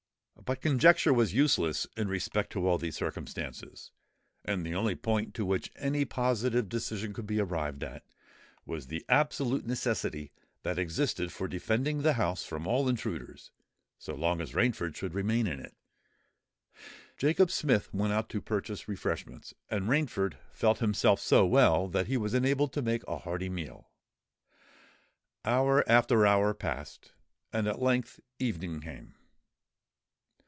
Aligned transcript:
But 0.43 0.59
conjecture 0.59 1.13
was 1.13 1.33
useless 1.35 1.85
in 1.95 2.07
respect 2.09 2.51
to 2.53 2.67
all 2.67 2.77
these 2.79 2.95
circumstances; 2.97 3.91
and 4.43 4.65
the 4.65 4.73
only 4.75 4.95
point 4.95 5.33
to 5.35 5.45
which 5.45 5.71
any 5.77 6.03
positive 6.03 6.67
decision 6.67 7.13
could 7.13 7.27
be 7.27 7.39
arrived 7.39 7.83
at, 7.83 8.03
was 8.65 8.87
the 8.87 9.05
absolute 9.07 9.65
necessity 9.67 10.33
that 10.63 10.79
existed 10.79 11.31
for 11.31 11.47
defending 11.47 12.01
the 12.01 12.13
house 12.13 12.43
from 12.43 12.65
all 12.67 12.89
intruders 12.89 13.51
so 13.99 14.13
long 14.15 14.41
as 14.41 14.53
Rainford 14.53 14.95
should 14.97 15.13
remain 15.13 15.45
in 15.47 15.59
it. 15.61 15.73
Jacob 17.17 17.49
Smith 17.51 17.93
went 17.93 18.11
out 18.11 18.27
to 18.29 18.41
purchase 18.41 18.87
refreshments; 18.89 19.53
and 19.69 19.87
Rainford 19.87 20.33
felt 20.51 20.79
himself 20.79 21.21
so 21.21 21.45
well 21.45 21.87
that 21.87 22.07
he 22.07 22.17
was 22.17 22.33
enabled 22.33 22.73
to 22.73 22.81
make 22.81 23.07
a 23.07 23.19
hearty 23.19 23.47
meal. 23.49 23.89
Hour 25.45 25.83
after 25.87 26.25
hour 26.25 26.53
passed; 26.55 27.11
and 27.53 27.67
at 27.67 27.81
length 27.81 28.19
evening 28.39 28.81
came. 28.81 29.13